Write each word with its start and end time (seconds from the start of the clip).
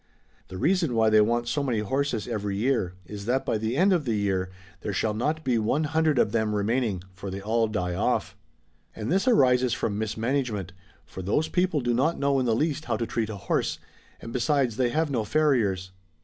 Tiie 0.49 0.59
reason 0.59 0.95
why 0.95 1.11
they 1.11 1.21
want 1.21 1.47
so 1.47 1.61
many 1.61 1.77
horses 1.77 2.27
every 2.27 2.57
year 2.57 2.93
is 3.05 3.25
that 3.27 3.45
bv 3.45 3.59
the 3.59 3.75
iiid 3.75 3.93
of 3.93 4.05
tlic 4.05 4.17
\ear 4.17 4.49
there 4.79 4.91
sliall 4.93 5.15
not 5.15 5.43
be 5.43 5.59
one 5.59 5.83
Chap. 5.83 5.91
XVII. 5.91 5.91
THE 5.91 5.91
PROVINCE 5.93 5.93
OF 5.93 5.93
MAABAR. 5.93 5.93
277 5.93 5.93
hundred 5.93 6.19
of 6.25 6.31
them 6.31 6.55
remaining, 6.55 7.03
for 7.13 7.29
they 7.29 7.39
all 7.41 7.67
die 7.67 7.93
off. 7.93 8.35
And 8.95 9.11
this 9.11 9.27
arises 9.27 9.73
from 9.75 9.99
mismanagement, 9.99 10.73
for 11.05 11.21
those 11.21 11.49
people 11.49 11.81
do 11.81 11.93
not 11.93 12.17
know 12.17 12.39
in 12.39 12.47
the 12.47 12.55
least 12.55 12.85
how 12.85 12.97
to 12.97 13.05
treat 13.05 13.29
a 13.29 13.35
horse; 13.37 13.77
and 14.19 14.33
besides 14.33 14.77
they 14.77 14.89
have 14.89 15.11
no 15.11 15.23
farriers. 15.23 15.91